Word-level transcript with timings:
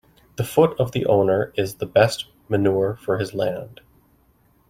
The 0.37 0.43
foot 0.43 0.75
of 0.79 0.93
the 0.93 1.05
owner 1.05 1.53
is 1.55 1.75
the 1.75 1.85
best 1.85 2.25
manure 2.49 2.95
for 2.95 3.19
his 3.19 3.35
land. 3.35 3.81